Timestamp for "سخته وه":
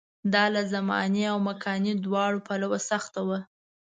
2.89-3.39